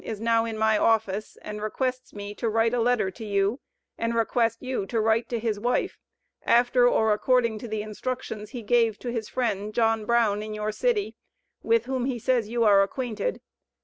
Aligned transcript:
is 0.03 0.19
now 0.19 0.45
in 0.45 0.57
my 0.57 0.79
office, 0.79 1.37
and 1.43 1.61
requests 1.61 2.11
me 2.11 2.33
to 2.33 2.49
write 2.49 2.73
a 2.73 2.79
letter 2.81 3.11
to 3.11 3.23
you, 3.23 3.59
and 3.99 4.15
request 4.15 4.57
you 4.63 4.83
to 4.87 4.99
write 4.99 5.29
to 5.29 5.37
his 5.37 5.59
wife, 5.59 5.99
after 6.43 6.87
or 6.89 7.13
according 7.13 7.59
to 7.59 7.67
the 7.67 7.83
instructions 7.83 8.49
he 8.49 8.63
gave 8.63 8.97
to 8.97 9.09
his 9.11 9.29
friend, 9.29 9.75
John 9.75 10.05
Brown, 10.05 10.41
in 10.41 10.55
your 10.55 10.71
city, 10.71 11.15
with 11.61 11.85
whom 11.85 12.05
he 12.05 12.17
says 12.17 12.49
you 12.49 12.63
are 12.63 12.81
acquainted. 12.81 13.41